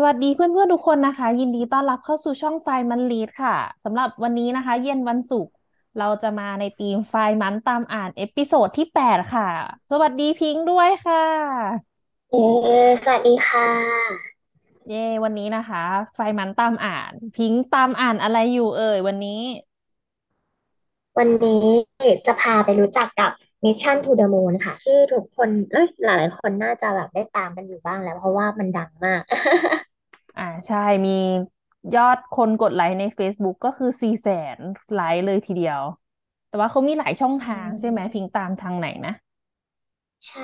[0.00, 5.52] สวัสดีเพื่อนๆทุกคนนะคะ ยินดีต้อนรับเข้าสู่ช่อง FRI-MON READ ค่ะสำหรับวันนี้นะคะ เย็นวันศุกร์
[5.98, 9.48] เราจะมาในธีม FRI-MON ตามอ่าน episode ที่แปดค่ะ
[9.90, 11.24] สวัสดีพิงค์ด้วยค่ะ
[12.30, 12.46] เย้
[13.04, 13.68] สวัสดีค่ะ
[14.88, 15.84] เย้วันนี้นะคะ
[16.14, 19.42] FRI-MON ตามอ่าน พิงค์ตามอ่านอะไรอยู่เอ่ยวันนี้
[21.18, 21.64] วันนี้
[22.26, 23.32] จะพาไปรู้จักกับ
[23.64, 29.22] Mission to the Moon ค่ะ ที่ทุกคนเอ้ยหลายคนน่าจะแบบได้ตามกันอยู่บ้างแล้ว เพราะว่ามันดังมาก
[30.38, 31.10] อ่าใช่มี
[31.96, 34.58] ยอดคนกดไลค์ใน Facebook ก็คือสี่แสน
[34.94, 35.80] ไลค์เลยทีเดียว
[36.48, 39.12] แต่ว่าเขามีหลายช่องทางใช่ไหมพิงตามทางไหนนะ
[40.28, 40.40] ใช่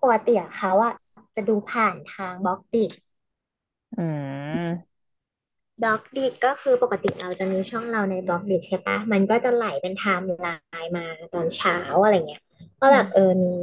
[0.00, 0.92] ปกติเขาอะ
[1.34, 2.84] จะดูผ่านทาง Blockdit
[3.96, 4.98] อืม
[5.82, 10.48] Blockdit ก็คือปกติเราจะมีช่องเราใน Blockdit ใช่ปะมันก็จะไหลเป็นไทม์ไล
[10.82, 12.42] น์มาตอนเช้าอะไรเงี้ย
[12.80, 13.54] ก็แบบเออมี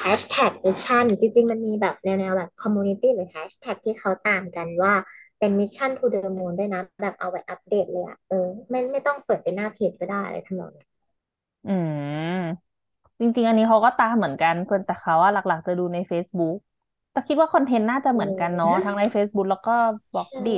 [0.00, 4.94] แฮชแท็ก Mission จริง ๆ มันมีแบบแนวๆแบบ community หรือแฮชแท็กที่เขาตามกันว่า
[5.38, 10.84] เป็น Mission to the Moon ด้วยนะ แบบเอาไว้อัปเดตเลยอะเออไม่ไม่ต้องเปิดเป็นหน้าเพจก็ได้อะไรทำนองนี้
[11.64, 12.72] อืม
[13.20, 16.56] จริง ๆ อันนี้เขาก็ตามเหมือนกันเพื่อนแต่เขาว่าหลัก ๆ จะดูใน Facebook
[17.12, 19.72] แต่คิดว่าคอนเทนต์น่าจะเหมือนกันเนาะทั้งใน Facebook แล้วก็
[20.12, 20.50] Blockdit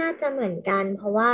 [0.00, 1.32] น่าจะเหมือนกัน เพราะว่า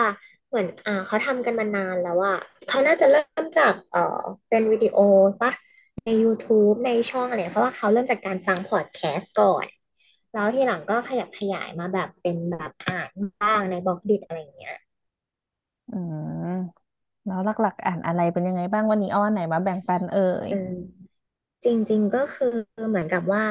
[0.48, 2.36] เหมือนอ่าเขาทำกันมานานแล้วอะ
[2.68, 4.00] เขาน่าจะเริ่มจากเอ่อ
[4.48, 4.98] เป็นวิดีโอ
[5.40, 5.50] ปะ
[6.04, 9.66] ใน YouTube ในช่องอะไรเพราะว่าเขาเริ่มจากการฟังพอดแคสต์ก่อน
[10.32, 13.10] แล้วทีหลังก็ขยับขยายมาแบบเป็นแบบอ่าน
[13.42, 14.76] บ้างในบล็อกดิอะไรเงี้ย
[15.88, 15.92] อื
[16.44, 16.46] ม
[17.26, 20.18] แล้วหลักๆ อ่านอะไรเป็นยังไงบ้างวันนี้เอาอันไหนมาแบ่งปันเอ่
[20.48, 20.70] ยอืม
[21.64, 22.48] จริง ๆ ก็คือ
[22.88, 23.44] เหมือนกับว่า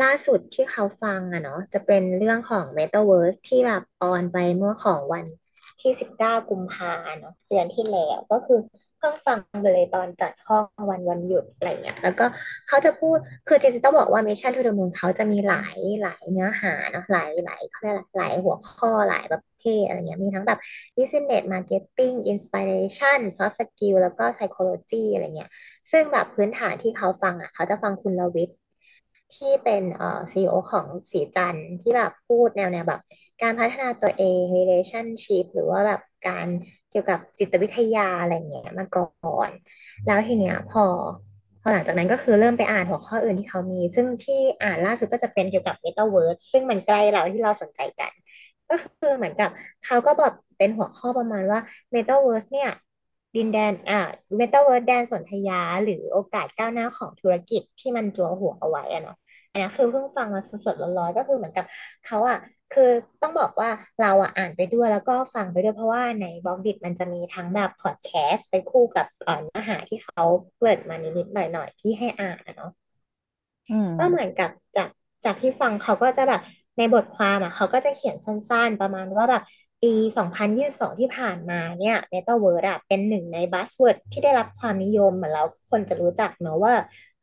[0.00, 5.26] ล่าสุดที่เขาฟังอะเนาะจะเป็นเรื่องของ Metaverse ที่แบบออนไปเมื่อของวัน
[5.80, 8.56] ที่สิบเก้ากุมภาเนาะเดือนที่แล้วก็คือ
[8.98, 12.24] เพิ่งฟังไปเลยตอนจัดห้องวันวันหยุดอะไรเงี้ยแล้วก็
[12.68, 13.16] เขาจะพูด
[13.48, 20.58] คือจริงๆต้องบอกว่า Mission to the Moon เขาจะมีหลายหลายเนื้อหาเนาะหลายหลายเขาเรียกอะไรหลายหัวข้อหลายประเภทอะไรเงี้ยมีทั้งแบบ
[20.96, 25.50] Business Marketing Inspiration Soft Skill แล้วก็ Psychology อะไรเงี้ย
[25.90, 28.56] ซึ่งแบบพื้นฐานที่เขาฟังอะเขาจะฟังคุณลวิทย์
[29.34, 33.00] ที่เป็นเอ่อซีอีโอของสีจันที่แบบพูดแนวแนวแบบ
[33.42, 36.48] การพัฒนาตัวเอง relationship หรือว่าแบบการ
[36.90, 39.50] เกี่ยวกับจิตวิทยาอะไรเงี้ยมาก่อน
[40.06, 40.84] แล้วทีเนี้ยพอ
[41.62, 48.12] พอหลังจากนั้นก็คือเริ่มไปอ่านหัวข้ออื่นที่เขามี ซึ่งที่อ่านล่าสุดก็จะเป็นเกี่ยวกับ Metaverse ซึ่งมันใกล้เราที่เราสนใจกัน
[48.70, 49.50] ก็คือเหมือนกับ
[49.84, 51.60] เขาก็บอกเป็นหัวข้อประมาณว่า
[51.94, 52.70] Metaverse เนี่ย
[53.36, 54.00] ดินแดนอ่า
[54.36, 59.16] เมตาเวิร์สแดนสนธยา หรือโอกาสก้าวหน้าของธุรกิจที่มันจั่วหัวเอาไว้อะเนาะ
[59.50, 61.64] อันนี้คือเพิ่งฟังมาสดๆร้อนๆก็คือเหมือนกับ
[62.06, 62.38] เขาอะ
[62.70, 62.90] คือ
[63.22, 63.70] ต้องบอกว่า
[64.00, 69.06] เราอะอ่านไปด้วยแล้วก็ฟังไปด้วยเพราะว่าใน Blockdit มันจะมีทั้งแบบพอดแคสต์ไปคู่กับ
[69.42, 70.22] เนื้อหาที่เขา
[70.58, 72.70] เปิดมานิดๆหน่อยๆที่ให้อ่านเนาะ
[73.98, 74.88] ก็เหมือนกับจาก
[75.24, 76.40] จากที่ฟังเขาก็จะแบบ
[76.78, 79.42] ในบทความอะเขาก็จะเขียนสั้นๆ ประมาณว่าแบบ
[79.82, 86.74] ปี2022 ที่ผ่านมาเนี่ย Metaverse อะเป็นหนึ่งใน buzzword ที่ได้รับความนิยมเหมือนแล้วคนจะรู้จักเนอะว่า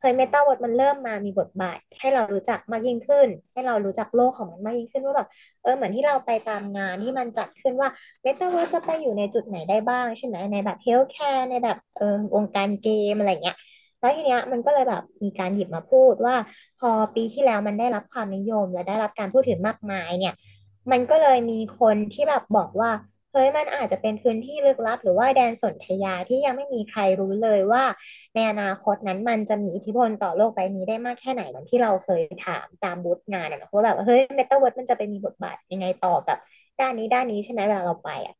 [0.06, 5.28] เฮ้ย Metaverse มันเริ่มมามีบทบาท ให้เรารู้จักมากยิ่งขึ้น ให้เรารู้จักโลกของมันมากยิ่งขึ้นว่าแบบ
[5.62, 7.88] เออเหมือนที่เราไปตามงานที่มันจัดขึ้นว่า
[8.24, 13.56] Metaverse จะไปอยู่ในจุดไหนได้บ้างใช่ไหมในแบบ healthcare ในแบบเออวงการเกมอะไรเงี้ย
[14.00, 16.34] แล้วทีเนี้ยมันก็เลยแบบมีการหยิบมาพูดว่า
[16.78, 20.34] พอปีที่แล้วมันได้รับความนิยมและได้รับการพูดถึงมากมายเนี่ย
[20.90, 22.90] มันก็เลยมีคนที่แบบบอกว่า
[23.36, 27.84] เฮ้ยมันอาจจะเป็นพื้นที่ลึกลับ หรือว่าแดนสนธยาที่ยังไม่มีใครรู้เลยว่า
[28.34, 36.38] ในอนาคตนั้นมันจะมีอิทธิพลต่อโลกใบนี้ได้มากแค่ไหนเหมือนที่เราเคยถามตามบูธงานอะนะว่าแบบเฮ้ยเมตาเวิร์สมันจะไปมีบทบาทยังไงต่อกับ
[36.80, 38.34] ด้านนี้ด้านนี้ใช่ไหมเวลาเราไปอะ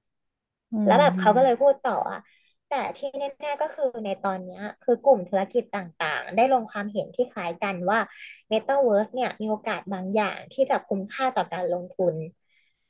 [0.87, 2.21] แล้วแบบเขาก็เลยพูดต่ออะ
[2.69, 7.99] แต่ที่แน่ๆก็คือในตอนนี้คือกลุ่มธุรกิจต่างๆ ได้ลงความเห็นที่คล้ายกันว่า
[8.53, 12.15] Metaverse เนี่ยมีโอกาสบางอย่างที่จะคุ้มค่าต่อการลงทุน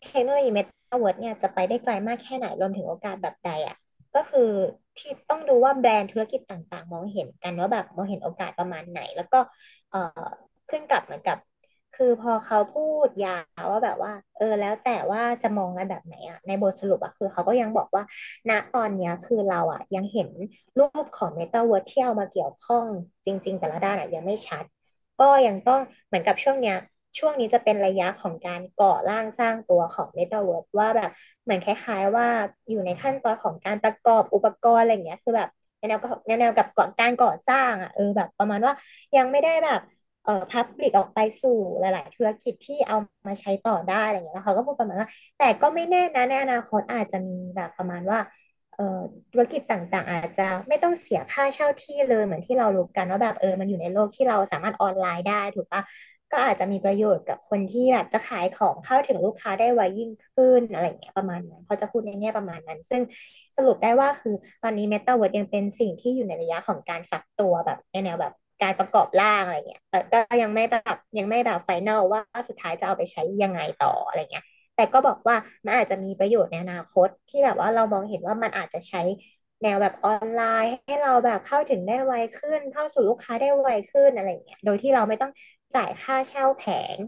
[0.03, 0.86] เทคโนโลยี Meta
[1.21, 3.77] เนี่ยจะไปได้ไกลมากแค่ไหนรวมถึงโอกาสแบบใดอะ
[4.15, 4.51] ก็คือ
[4.99, 9.39] ที่ต้องดูว่าแบรนด์ธุรกิจต่างๆ มองเห็นกันว่าแบบมองเห็นโอกาสประมาณไหน แล้วก็
[9.91, 10.23] เอ่อ
[10.71, 11.39] ขึ้นกับเหมือนกับ
[11.97, 18.03] คือพอเขาพูดยาวว่าแบบว่า เออแล้วแต่ว่าจะมองกันแบบไหนอะในบทสรุปอะคือเขาก็ยังบอกว่า
[18.51, 20.29] ณตอนเนี้ยคือเราอะยังเห็น
[20.79, 22.87] รูปของเมตาเวิร์สที่เอามาเกี่ยวข้อง
[23.27, 24.65] จริง ๆ แต่ละด้านอะยังไม่ชัด
[25.21, 26.77] ก็ยังต้องเหมือนกับช่วงเนี้ย
[27.19, 31.11] ช่วงนี้จะเป็นระยะของการก่อร่างสร้างตัวของเมตาเวิร์สว่าแบบ
[31.45, 32.27] เหมือนคล้าย ๆ ว่า
[32.71, 35.49] อยู่ในขั้นตอนของการประกอบอุปกรณ์อะไรเงี้ยคือแบบ
[35.89, 38.73] แนวกับแนวกับก่อนการก่อสร้างอะเออแบบประมาณว่า
[39.17, 39.81] ยังไม่ได้แบบ
[40.25, 42.97] เอ่อพับลิกออกไปสู่หลาย ๆ ธุรกิจที่เอา
[43.27, 45.09] มาใช้ต่อได้อะไรเงี้ยแล้วเขาก็พูดประมาณว่า
[45.39, 48.19] แต่ก็ไม่แน่นะในอนาคตอาจจะมีแบบประมาณว่า
[48.75, 55.83] เอ่อธุรกิจต่าง ๆ อาจจะไม่ต้องเสียค่าเช่าที่เลยเหมือนที่เรารู้กันว่าแบบเออมันอยู่ในโลกที่เราสามารถออนไลน์ได้ถูกปะ
[56.33, 63.03] ก็อาจจะมีประโยชน์กับคนที่แบบจะขายของเข้าถึงลูกค้าได้ไวยิ่งขึ้นอะไรเงี้ยประมาณนั้นเขาจะพูดในแง่ประมาณนั้น ซึ่ง
[63.57, 68.33] สรุปได้ว่าคือตอนนี้ Metaverse ยังเป็นสิ่งที่อยู่ในระยะของการฝักตัวแบบในแนวแบบ
[68.63, 74.45] การประกอบร่างอะไรเงี้ยแต่ก็ยังไม่แบบยังไม่แบบไฟแนลว่าสุดท้ายจะเอาไปใช้ยังไงต่ออะไรเงี้ย
[74.77, 79.03] แต่ก็บอกว่ามันอาจจะมีประโยชน์ในอนาคตที่แบบว่าเรามองเห็นว่ามันอาจจะใช้
[79.63, 85.31] แนวแบบออนไลน์ให้เราแบบเข้าถึงได้ไวขึ้น เข้าสู่ลูกค้าได้ไวขึ้นอะไรเงี้ยโดยที่เราไม่ต้อง
[85.75, 86.63] จ่ายค่าเช่าแผ
[86.97, 86.99] ง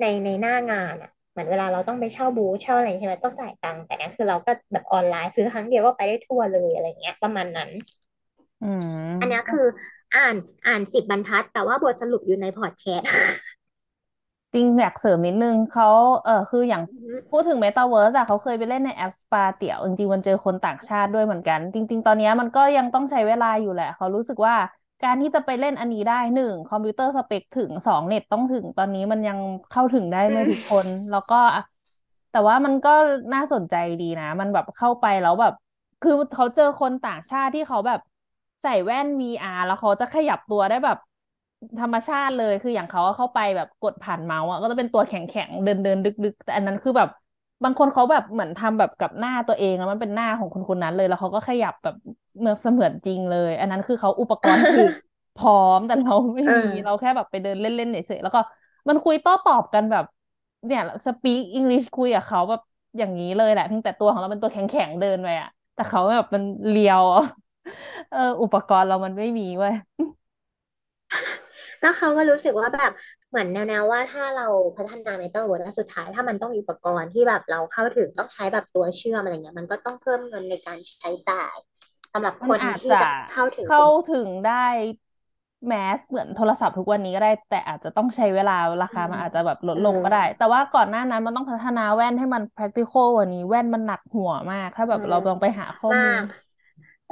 [0.00, 7.70] ในในหน้างานอะเหมือนเวลาเราต้องไปเช่าบูธเช่าอะไรใช่ไหมต้องจ่ายตังค์แต่เนี้ยคือเราก็แบบออนไลน์ซื้อครั้งเดียวก็ไปได้ทั่วเลยอะไรเงี้ยประมาณนั้น
[8.60, 8.64] อืม
[9.20, 9.66] อันเนี้ยคือ
[10.14, 10.36] อ่าน
[10.66, 13.08] อ่านสิบบรรทัด แต่ว่าบทสรุปอยู่ในพอดแคสต์
[14.54, 15.86] จริงอยากเสริมนิดนึงเขา
[16.24, 16.82] เออคืออย่าง
[17.30, 24.54] พูดถึง Metaverse อะเขาเคยไปเล่นในแอป Spatial จริงๆมันเจอคนต่างชาติด้วยเหมือนกัน จริง ๆ ตอนเนี้ยมันก็ยังต้องใช้เวลาอยู่แหละ เขารู้สึกว่า
[25.02, 29.38] การที่จะไปเล่นอันนี้ได้หนึ่งคอมพิวเตอร์สเปคถึงสองเน็ตต้องถึงตอนนี้มันยัง
[29.70, 31.34] เข้าถึงได้อืมไม่ทุกคนแล้วก็
[32.30, 32.90] แต่ว่ามันก็
[33.34, 35.52] น่าสนใจดีนะ มันแบบเข้าไปแล้วแบบ
[36.00, 38.00] คือเขาเจอคนต่างชาติที่เขาแบบ
[38.62, 40.96] ใส่แว่น VR แล้วเขาจะขยับตัวได้แบบ
[41.80, 47.08] ธรรมชาติเลยคืออย่างเขาอะเข้าไปแบบกดผ่านเมาส์อะก็จะเป็นตัวแข็งแข็งเดินเดินดึกดึกแต่อันนั้นคือแบบ
[47.64, 51.94] บางคนเขาแบบเหมือนทำแบบกับหน้าตัวเองแล้วมันเป็นหน้าของคนคนนั้นเลยแล้วเขาก็ขยับแบบ
[52.40, 54.82] เมือเสมือนจริงเลย อันนั้นคือเขาอุปกรณ์คือ
[55.34, 58.40] พร้อมแต่เราไม่เอมีเราอแค่แบบไปเดินเล่นๆเฉยๆแล้วก็
[58.88, 60.04] มันคุยโต้ตอบกันแบบ
[60.66, 62.60] เนี่ย speak อังกฤษคุยกับเขาแบบ
[62.98, 67.02] อย่างนี้เลยแหละเพียงแต่ตัวของเราเป็นตัวแข็งๆเดินไปอะแต่เขาแบบมัน real
[68.10, 69.72] เอออุปกรณ์เรามันไม่มีเว้ย
[71.82, 72.92] แล้วเขาก็รู้สึกว่าแบบ
[73.30, 74.46] เหมือนแนวๆว่าถ้าเรา
[74.76, 81.56] พัฒนาเมตาเวิร์สแล้วสุดท้าย ถ้ามันต้องมีอุปกรณ์ที่แบบเราเข้าถึงต้องใช้แบบตัวเชื่อมอะไรเงี้ยมันก็ต้องเพิ่มเงินในการใช้จ่าย
[82.12, 84.52] สำหรับมันคนอาจจะที่จะเข้าถึงเข้าตรงถึงได้
[85.68, 88.52] แมสเหมือนโทรศัพท์ทุกวันนี้ก็ได้ แต่อาจจะต้องใช้เวลา
[88.82, 96.22] ราอืคามันมอาจจะแบบลดอืมลงก็ได้ แต่ว่าก่อนหน้านั้นมันต้องพัฒนาแว่นให้มัน practical กว่านี้แว่นมันหนักหัวมาก ถ้าแบอืมบเราลองไปหาข้อมามูลก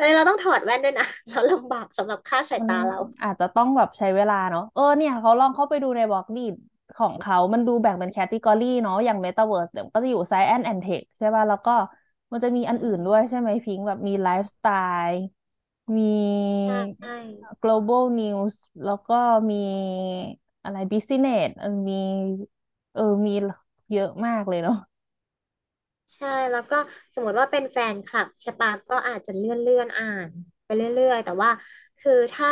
[0.00, 6.40] เอ้ยเราต้องถอดแว่นด้วยนะเราลำบากสำหรับค่าสายมันตาเรา อาจจะต้องแบบใช้เวลาเนาะเออเนี่ยเขาลองเข้าไปดูในบล็อกดี
[6.96, 11.70] ของเขามันดูแบ่งเป็นแคตตากรีเนาะอย่าง Metaverse เดี๋ยวก็จะอยู่ Science and Tech ใช่ป่ะ แล้วก็
[12.32, 14.66] มันจะมีอันอื่นด้วยใช่ไหมพิงค์แบบมีไลฟ์สไต
[15.08, 15.18] ล์
[15.96, 16.02] มี
[16.60, 16.76] ใช่
[17.62, 18.54] global news
[18.84, 19.14] แล้วก็
[19.50, 19.56] มี
[20.64, 21.94] อะไร business เออมี
[22.92, 23.30] เออมี
[23.90, 24.74] เยอะมากเลยเนาะ
[26.14, 26.76] ใช่แล้วก็
[27.14, 30.30] สมมติว่าเป็นแฟนคลับใช่ปะก็อาจจะเลื่อนเลื่อนอ่าน
[30.64, 31.50] ไปเรื่อยๆ แต่ว่า
[31.98, 32.48] คือถ้า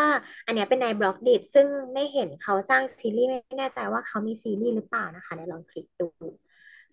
[0.46, 6.06] อันเนี้ยเป็นใน Blockdit ซึ่งไม่เห็นเขาสร้างซีรีส์ไม่แน่ใจว่าเขามีซีรีส์หรือเปล่านะคะในลองคลิกดู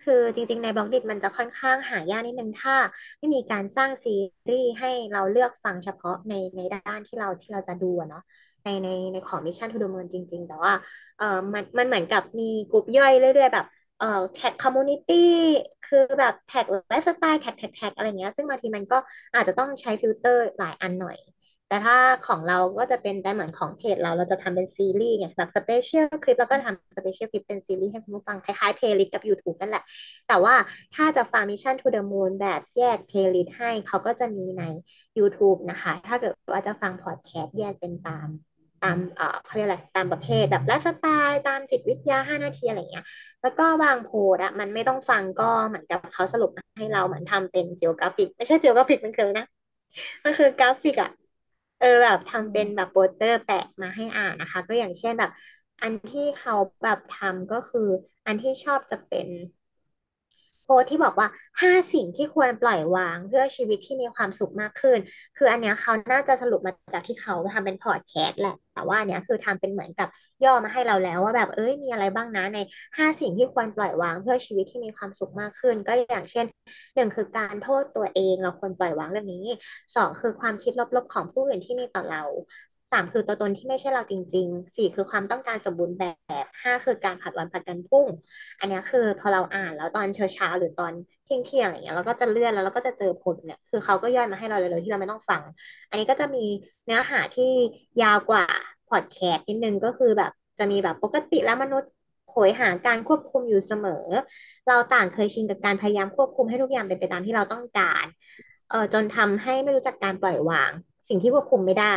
[0.03, 2.75] คือจริง ๆ ใน Blockdit มันจะค่อนข้างหายากนิดนึงถ้า
[3.19, 4.15] ไม่มีการสร้างซี
[4.51, 8.23] รีส์ให้เราเลือกฟังเฉพาะในในด้านที่เราที่เราจะดูเนาะ
[8.63, 10.73] ในในในของ Mission to the Moon จริง ๆ แต่ว่า
[11.17, 13.65] เออมันมันเหมือนกับมีกลุ่มย่อยเรื่อย ๆ แบบ
[13.97, 15.17] เอ่อแท็ก community
[15.83, 18.97] คือแบบแท็กไลฟ์สไตล์แท็กแท็กแท็กอะไรเงี้ย ซึ่งบางทีมันก็
[19.35, 21.17] อาจจะต้องใช้ฟิลเตอร์หลายอันหน่อย
[21.67, 21.95] แต่ถ้า
[22.27, 29.83] ของเราก็จะเป็นแต่เหมือนของเพจเราเราจะทำเป็นซีรีส์ไงแบบ special clip แล้วก็ทำ special clip เป็นซีรีส์ให้คุณผู้ฟังคล้ายๆ playlist กับ YouTube นั่นแหละ
[30.27, 30.55] แต่ว่า
[30.95, 34.63] ถ้าจะฟัง Mission to the Moon แบบแยกเพลย์ลิสต์ให้เขาก็จะมีใน
[35.19, 38.27] YouTube นะคะ ถ้าเกิดว่าจะฟังพอดแคสต์แยกเป็นตาม
[38.85, 43.05] ตามเอ่อเขาเรียกอะไรตามประเภทแบบไลฟ์สไตล์ตามจิตวิทยาห้านาทีอะไรเงี้ย
[43.41, 49.45] แล้วก็บางโพสต์อะมันไม่ต้องฟังก็เหมือนกับเขาสรุปมาให้เราเหมือนทำเป็น geographic ไม่ใช่ geographic มันคือนะ
[50.23, 51.09] มันคือกราฟิกอะ
[51.79, 55.31] เออแบบอืทำเป็นแบบโปสเตอร์แปะมาให้อ่านนะคะ ก็อย่างเช่นแบบ
[55.81, 57.81] อันที่เขาแบบทำก็คือ
[58.25, 59.27] อันที่ชอบจะเป็น
[60.65, 61.27] โพสที่บอกว่า
[61.61, 64.99] ห้าสิ่งที่ควรปล่อยวางเพื่อชีวิตที่มีความสุขมากขึ้น
[65.37, 70.07] คืออันเนี้ยเขาน่าจะสรุปมาจากที่เขาทำเป็นพอดแคสต์แหละ แต่ว่าเนี้ยคือทำเป็นเหมือนกับ
[70.43, 72.57] ย่อมาให้เราแล้วว่าแบบเอ้ยมีอะไรบ้างนะใน
[72.97, 76.45] ห้าสิ่งที่ควรปล่อยวางเพื่อชีวิตที่มีความสุขมากขึ้น ก็อย่างเช่น
[76.95, 79.45] หนึ่งคือการโทษตัวเองเราควรปล่อยวางเรื่องนี้
[79.95, 86.05] สองคือความคิดลบๆของผู้อื่นที่มีต่อเราามคือตัวตนที่ไม่ใช่เราจริงๆสี่คือความต้องการสมบูรณ์แบ
[86.43, 88.07] บห้าคือการผัดวันประกันพุ่ง
[88.59, 90.93] อันนี้คือพอเราอ่านแล้วตอนเช้าเช้าหรือตอน
[91.25, 95.41] เที่ยงเที่ยงอย่างเงี้ยเราก็จะเลื่อนแล้วเราก็จะเจอผลเนี่ยคือเขาก็ย่อยมาให้เราเลยเลยที่เราไม่ต้องฟัง
[95.89, 96.45] อันนี้ก็จะมี
[96.85, 97.51] เนื้อหาที่
[98.01, 98.45] ยาวกว่า
[98.89, 101.91] พอดแคสต์นิดนึงก็คือแบบจะมีแบบปกติแล้วมนุษย์
[102.31, 104.05] โหยหาการควบคุมอยู่เสมอ
[104.67, 108.05] เราต่างเคยชินกับการพยายามควบคุมให้ทุกอย่างเป็นไปตามที่เราต้องการ
[108.69, 110.71] เออจนทำให้ไม่รู้จักการปล่อยวาง
[111.09, 111.95] สิ่งที่ควบคุมไม่ได้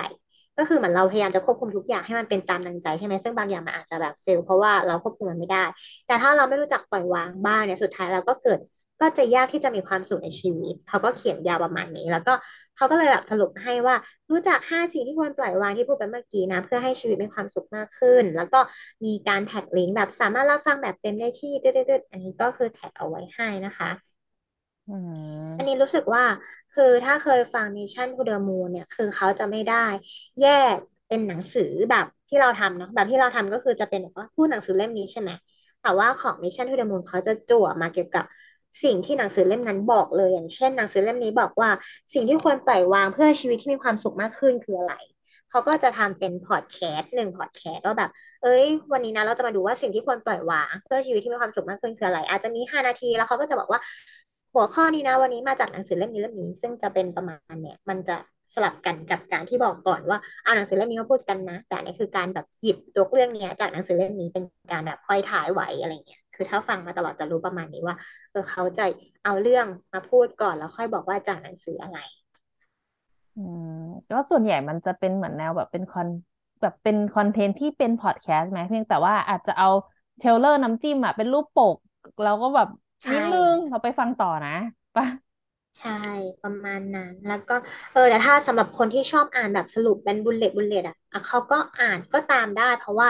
[0.59, 5.65] ก็คือเหมือนเราพยายามจะควบคุมทุกอย่างให้มันเป็นตามดังใจใช่ไหมซึ่งบางอย่างมันอาจจะแบบเฟลเพราะว่าเราควบคุมมันไม่ได้
[6.07, 8.59] แต่ถ้าเราไม่รู้จักปล่อยวางบ้างเนี่ยสุดท้ายเราก็เกิด
[9.00, 12.33] ก็จะยากที่จะมีความสุขในชีวิต เขาก็เขียนยาวประมาณนี้ แล้วก็
[12.77, 13.97] เขาก็เลยแบบสรุปให้ว่า
[14.31, 18.61] รู้จักห้าสิ่งที่ควรปล่อยวางที่พูดไปเมื่อกี้นะ เพื่อให้ชีวิตมีความสุขมากขึ้น แล้วก็
[19.05, 23.91] มีการแท็กลิงก์แบบสามารถรับฟังแบบเต็มได้ที่ตืดๆอันนี้ก็คือแท็กเอาไว้ให้นะคะ
[24.87, 24.93] อื
[25.57, 26.25] อันนี้มรู้สึกว่า
[26.75, 29.87] คือถ้าเคยฟัง Mission to the Moon เนี่ย คือเขาจะไม่ได้
[30.41, 30.77] แยก
[31.09, 35.31] เป็นหนังสือแบบที่เราทำเนาะแบบที่เราทำก็คือจะเป็นแบบว่าพูดหนังสือเล่มนี้ใช่ไหม
[35.83, 38.25] แต่ว่าของ Mission to the Moon เขาจะจั่วมาเกี่ยวกับ
[38.83, 41.71] สิ่งที่หนังสือเล่มนั้นบอกเลย อย่างเช่น หนังสือเล่มนี้บอกว่า
[42.15, 44.95] สิ่งที่ควรปล่อยวางเพื่อชีวิตที่มีความสุขมากขึ้นคืออะไร
[45.51, 48.11] เขาก็จะทำเป็นพอดแคสต์หนึ่งพอดแคสต์ว่าแบบ
[48.43, 53.81] เอ้ย วันนี้นะเราจะมาดูว่าสิ่งที่ควรปล่อยวางเพื่อชีวิตที่มีความสุขมากขึ้นคืออะไร อาจจะมีห้านาทีแล้วเขาก็จะบอกว่า
[54.55, 58.17] หัวข้อนี้นะ วันนี้มาจากหนังสือเล่มนี้เล่มนี้ ซึ่งจะเป็นประมาณเนี่ย มันจะ
[58.55, 67.97] สลับกันกับการที่บอกก่อนว่าเอาหนังสือเล่มนี้มาพูดกันนะ แต่อันนี่คือการแบบหยิบตัวเรื่องเนี้ย จากหนังสือเล่มนี้เป็นการแบบค่อยถ่ายไหวอะไรเงี้ยคือถ้าฟังมาตลอดจะรู้ประมาณนี้ว่า
[68.31, 68.85] เออเขาจะ
[69.25, 71.99] เอาเรื่องมาพูดก่อนแล้วค่อยบอกว่าจากหนังสืออะไร
[73.35, 73.67] อืม
[74.11, 76.09] ก็ส่วนใหญ่มันจะเป็นเหมือนแนวแบบเป็นคอน
[76.61, 79.67] แบบเป็นคอนเทนต์ที่เป็นพอดแคสต์ไหมเพียงแต่ว่าอาจจะเอา
[80.19, 81.76] trailer น้ำจิ้มอะเป็นรูปปก
[82.23, 82.69] แล้วก็แบบ
[83.02, 84.50] ใช่ นิดนึงเราไปฟังต่อนะ
[84.95, 85.05] ปะ
[85.78, 85.90] ใช่
[86.43, 87.55] ประมาณนั้น แล้วก็
[87.93, 93.09] เออแต่ถ้าสำหรับคนที่ชอบอ่านแบบสรุปเป็น bullet bullet อะอะเขาก็อ่านก็ตามได้ เพราะว่า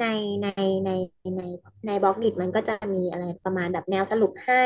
[0.00, 0.04] ใน
[0.42, 0.46] ใน
[0.84, 0.90] ใน
[1.36, 1.40] ใน
[1.86, 4.64] ใน Blockdit มันก็จะมีอะไรประมาณแบบแนวสรุปให้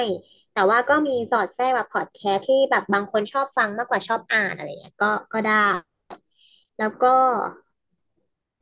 [0.52, 5.54] แต่ว่าก็มีสอดแทรกแบบพอดแคสต์ที่แบบบางคนชอบฟังมากกว่าชอบอ่านอะไรเงี้ยก็ก็ได้
[6.78, 7.08] แล้วก็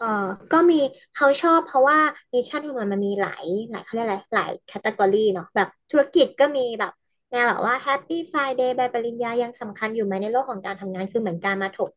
[0.01, 0.07] เออ
[0.53, 0.81] ก็มี
[1.17, 1.99] เขาชอบเพราะว่า
[2.35, 6.93] Mission ของมันมันมีหลายหลายเขาเรียกอะไรหลาย category เนาะแบบธุรกิจก็มีแบบ
[7.31, 11.91] แนวแบบว่า Happy Friday ใบปริญญายังสำคัญอยู่ไหมในโลกของการทำงานคือเหมือนการมาถก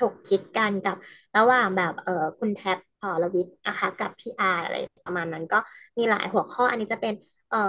[0.00, 0.96] ถกคิดกันกับ
[1.36, 5.58] ระหว่างแบบเออคุณแท็บพอลวิทย์นะคะกับพี่อาร์อะไรประมาณนั้นก็
[5.98, 7.12] มีหลายหัวข้ออันนี้จะเป็น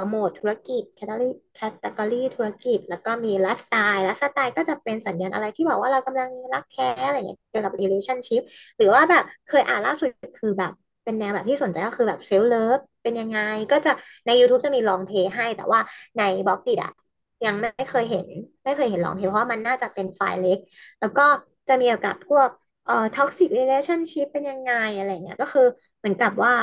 [0.07, 8.41] โหมดธุรกิจ category category ธุรกิจ แล้วก็มีไลฟ์สไตล์ไลฟ์สไตล์ก็จะเป็นสัญญาณอะไรที่บอกว่าเรากำลังมีรักแท้อะไรเงี้ยเกี่ยวกับ relationship
[8.77, 10.09] หรือว่าแบบเคยอ่านล่าสุด
[10.39, 10.71] คือแบบ
[11.03, 13.37] เป็นแนวแบบที่สนใจก็คือแบบเซล f เลิฟเป็นยังไง
[13.71, 13.89] ก็จะ
[14.25, 15.79] ใน YouTube จะมี long play ให้ แต่ว่า
[16.17, 16.91] ใน Blockdit อะ
[17.45, 18.27] ยังไม่เคยเห็น
[18.63, 20.59] ไม่เคยเห็น long play เพราะมันน่าจะเป็นไฟล์เล็ก
[20.99, 21.25] แล้วก็
[21.67, 22.49] จะมีเกี่ยวกับพวก
[22.85, 25.67] เอ่อ toxic relationship เป็นยังไงอะไรเงี้ยก็คือ
[25.99, 26.53] เหมือนกับว่า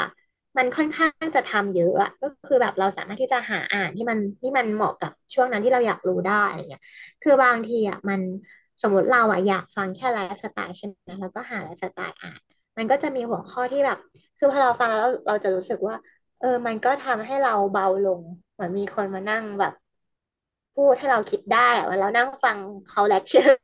[0.58, 6.82] มันค่อนข้างจะทำเยอะอะก็คือแบบเราสามารถที่จะหาอ่านที่มันที่มันเหมาะกับช่วงนั้นที่เราอยากรู้ได้อะไรเงี้ย
[7.22, 8.20] คือบางทีอะมัน
[8.82, 12.40] สมมติเราอะอยากฟังแค่ไลฟ์สไตล์ใช่ไหมแล้วก็หาไลฟ์สไตล์อ่าน
[12.78, 13.98] มันก็จะมีหัวข้อที่แบบ
[14.38, 15.94] คือพอเราฟังแล้วเราจะรู้สึกว่า
[16.38, 19.72] เออ มันก็ทำให้เราเบาลง เหมือนมีคนมานั่งแบบ
[20.74, 23.54] พูดให้เราคิดได้อะเวลาเรานั่งฟังเขาเลคเชอร์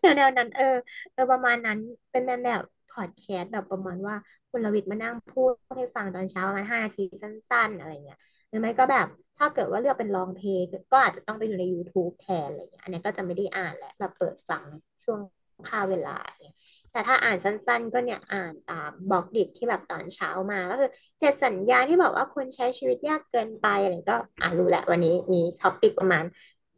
[0.00, 0.64] แนวนั้น เออ
[1.12, 1.78] เออประมาณนั้น
[2.10, 4.16] เป็นแบบแบบพอดแคสต์แบบประมาณว่า
[4.50, 9.06] คุณรวิทย์มานั่งพูดให้ฟังตอนเช้าประมาณห้านาทีสั้น ๆ อะไรเงี้ยหรือไม่ก็แบบ
[9.38, 14.64] ถ้าเกิดว่าเลือกเป็นลองเพลงก็อาจจะต้องไปดูใน YouTube แทนอะไรเงี้ยอันนี้ก็จะไม่ได้อ่านแหละแบบเปิดฟัง
[15.04, 15.20] ช่วง
[15.68, 16.54] ค่าเวลาเนี่ย
[16.92, 20.90] แต่ถ้าอ่านสั้นๆ ก็เนี่ยอ่านตามบล็อกดิที่แบบตอนเช้ามาก็คือ
[21.20, 26.24] เจ็ดสัญญาณที่บอกว่าคนใช้ชีวิตยากเกินไปอะไรก็อ่านรู้แหละวันนี้มีท็อปิกประมาณ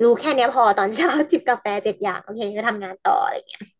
[0.02, 3.79] รู้แค่นี้พอตอนเช้าจิบกาแฟเจ็ดอย่างโอเคก็ทำงานต่ออะไรเงี้ย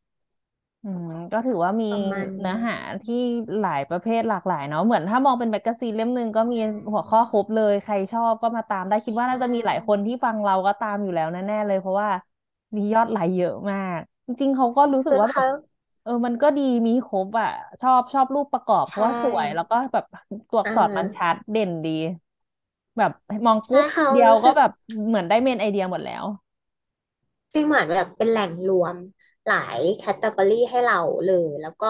[0.83, 3.15] อืมก็ถือว่ามีประมาณนี้เนื้อหาที่
[3.59, 6.57] หลายประเภทหลากหลายเนาะเหมือนถ้ามองเป็น magazine เล่มหนึ่งก็มี
[6.93, 12.09] หัวข้อครบเลย ใครชอบก็มาตามได้คิดใชว่าน่าจะมีหลายคนที่ฟังเราก็ตามอยู่แล้วแน่ๆเลย เพราะว่า
[12.77, 15.71] มียอดไลค์เยอะมาก จริงๆเขาก็รู้สึกว่าแบบคือเขา
[16.03, 17.49] เออ มันก็ดีมีครบอะ
[17.81, 20.05] ชอบชอบรูปประกอบใช่ราะว่าสวยแล้วก็แบบ
[20.51, 21.91] ตัวอัเอกษรมันชัอดเด่นดี
[22.99, 23.11] แบบ
[23.47, 24.71] มองปุ๊บใช่เขาเดียวรู้สึกก็แบบ
[25.07, 26.25] เหมือนได้ main idea หมดแล้ว
[27.55, 28.97] จริงเหมือนแบบเป็นแหล่งรวม
[29.49, 31.87] หลาย category ให้เราเลย แล้วก็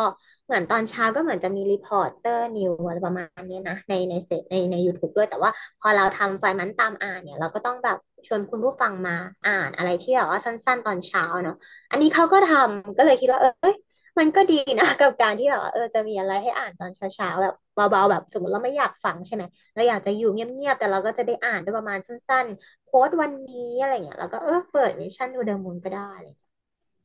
[0.47, 9.17] เหมือนตอนเช้าก็เหมือนจะมี reporter news อะไรประมาณนี้นะ ในในเฟซในใน YouTube ด้วย แต่ว่าพอเราทำ FRI-MON ตามอ่านเนี่ย เราก็ต้องแบบชวนคุณผู้ฟังมา
[9.47, 11.55] อ่านอะไรที่แบบว่าสั้น ๆ ตอนเช้าเนาะ
[11.91, 13.75] อันนี้เขาก็ทำก็เลยคิดว่าเอ้ย
[14.19, 19.43] มันก็ดีนะกับการที่แบบว่าเออจะมีอะไรให้อ่านตอนเช้าๆแบบเบาๆแบบสมมติเราไม่อยากฟังใช่ไหม
[19.75, 26.03] เราอยากจะอยู่เงียบๆแต่เราก็จะได้อ่านด้วยประมาณสั้นๆ quote วันนี้อะไรเงี้ยแล้วก็เออเปิด Mission to the Moon ก็ได้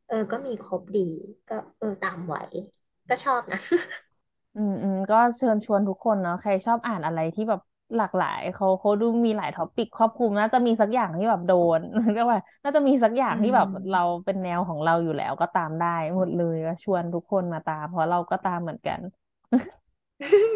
[0.08, 1.00] เงี้ยเออ ก็มีครบดี
[1.48, 2.36] ก็เออตามไหว
[3.10, 3.60] ก็ชอบนะ
[4.56, 7.60] อืมอืมก็เชิญชวนทุกคนเนาะใครชอบอ่านอะไรที่แบบ
[7.96, 11.82] หลากหลายเขาเขาดูมีหลายท็อปิกครอบคลุมน่าจะมีสักอย่างที่แบบโดน
[12.14, 19.02] เรียกว่า น่าจะมีสักอย่างอืที่แบบเรามเป็นแนวของเราอยู่แล้วก็ตามได้หมดเลยก็ชวนทุกคนมาตาม เพราะเราก็ตามเหมือนกัน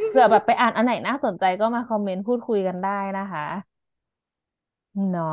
[0.10, 3.46] เผื่อแบบไปอ่านอันไหนน่าสนใจก็มาคอมเมนต์พูดคุยกันได้นะคะ
[5.10, 5.25] เนาะ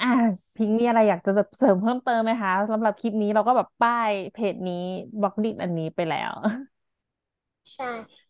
[0.00, 0.06] อะ
[0.54, 4.74] พิงค์มีอะไรอยากจะแบบเสริมเพิ่มเติมไหมคะสำหรับคลิปนี้เราก็แบบป้ายเพจนี้
[5.20, 6.32] Blockdit อันนี้ไปแล้ว
[7.74, 7.84] ใช่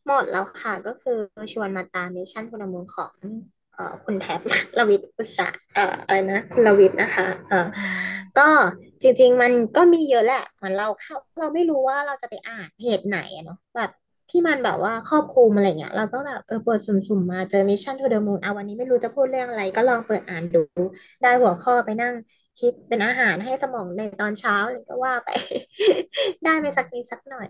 [0.06, 1.12] หมดแล้วค่ะก็คือ
[1.52, 3.14] ชวนมาตาม Mission to the Moon ของ
[3.75, 4.40] เอ่อคุณแท็บ
[4.78, 8.49] ลวิทย์อุตสาหเอ่ออะไรนะคุณลวิทย์นะคะเอ่ออืมก็
[9.02, 13.90] จริง ๆ มันก็มีเยอะแหละเหมือนเราเข้าเราไม่รู้ว่าเราจะไปอ่านเพจไหนอะเนาะแบบ
[14.30, 20.58] ที่มันแบบว่าครอบคลุมอะไรเงี้ยเราก็แบบเออเปิดสุ่มๆมาเจอ Mission to the Moon อะวันนี้ไม่รู้จะพูดเรื่องอะไร ก็ลองเปิดอ่านดู
[21.22, 22.14] ได้หัวข้อไปนั่ง
[22.58, 25.28] คิดเป็นอาหารให้สมองในตอนเช้าอะไรก็ว่าไป
[26.44, 27.46] ได้ไปสักนิดสักหน่อย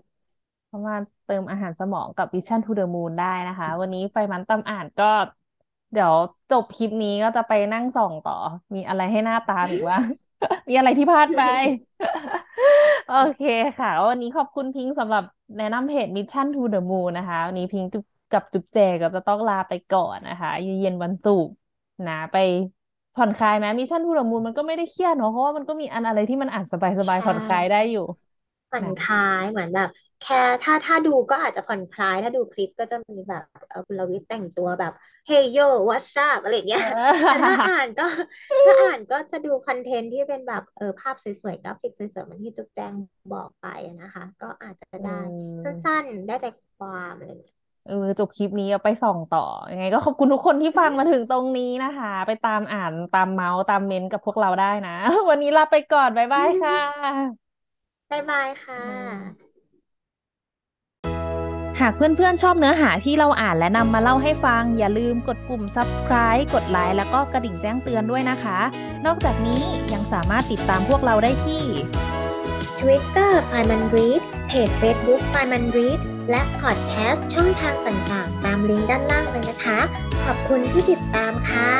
[0.71, 5.11] สามารถเติมอาหารสมองกับ Vision to the Moon ได้นะคะ วันนี้ไฟมันตำอ่านก็
[5.93, 6.13] เดี๋ยว
[6.51, 8.37] จบคลิปนี้ก็จะไปนั่งส่องต่อ
[8.75, 9.99] มีอะไรให้หน้าตามอีกว่า
[10.69, 11.41] มีอะไรที่พลาดไป
[13.05, 13.41] โอเค
[13.77, 15.23] ค่ะ วันนี้ขอบคุณพิงค์สำหรับ
[15.57, 21.53] แนะนำเพจ Mission to the Moon นะคะ วันนี้พิงค์จุ๊บกับจุ๊บแจก็จะต้องลาไปก่อนนะคะเย็นวันศุกร์
[22.05, 22.35] นะไป
[23.13, 28.01] ผ่อนคลายไหม Mission to the Moon มันก็ไม่ได้เครียดเนอะเพราะว่ามันก็มีอันอะไรที่มันอ่านสบายใชๆผ่อนคลายได้อยู่
[28.75, 29.89] ผ่อนนะคลายนะเหมือนแบบ
[30.19, 34.93] แค่ถ้าถ้าดูก็อาจจะผ่อนคลาย ถ้าดูคลิปก็จะมีแบบเออคุณลวิทย์แต่งตัวแบบ
[35.25, 36.83] hey yo what's up อะไรอย่างเงี้ย
[37.27, 38.03] แต่ถ้าอออ่านก็
[38.65, 42.93] ถ้าอ่านก็จะดูคอนเทนต์ที่เป็นแบบเออภาพสวยๆกราฟิกสวยๆเหมือนที่จุ๊บแจง
[43.33, 45.19] บอกไปอะนะคะ ก็อาจจะเได้
[45.63, 46.45] สัออ้นๆได้ใจ
[46.77, 47.55] ความอะไรอย่างเงี้ย
[47.85, 49.39] เออจบคลิปนี้เอาไปส่องต่อ
[49.71, 54.91] ยังไง ก็ขอบคุณทุกคนที่ฟังมาถึงตรงนี้นะคะ ไปตามอ่านตามเมาส์ตามเมนต์กับพวกเราได้นะ
[55.29, 57.44] วันนี้ลาไปก่อน บ๊ายบายค่ะ
[58.11, 59.45] บ๊ายบายค่ะอืม
[61.79, 68.59] หากเพื่อนๆชอบเนื้อหาที่เราอ่านและนำมาเล่าให้ฟัง อย่าลืมกดปุ่ม subscribe กดไลค์แล้วก็กระดิ่งแจ้งเตือนด้วยนะคะ
[69.05, 69.61] นอกจากนี้
[69.93, 71.63] ยังสามารถติดตามพวกเราได้ที่
[72.79, 79.79] Twitter ไฟมันรีดเพจ Facebook ไฟมันรีดและพอดแคสต์ช่องทางต่างๆ ตามลิงก์ด้านล่างเลยนะคะ
[80.25, 81.71] ขอบคุณที่ติดตามค่ะ